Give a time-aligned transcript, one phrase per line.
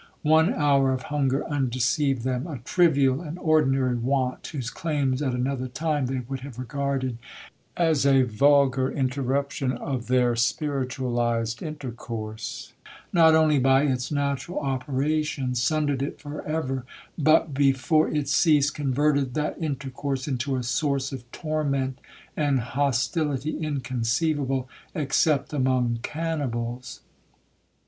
[0.25, 2.47] One hour of hunger undeceived them.
[2.47, 7.19] A trivial and ordinary want, whose claims at another time they would have regarded
[7.77, 12.73] as a vulgar interruption of their spiritualised intercourse,
[13.13, 16.83] not only, by its natural operation, sundered it for ever,
[17.15, 21.99] but, before it ceased, converted that intercourse into a source of torment
[22.35, 27.01] and hostility inconceivable, except among cannibals.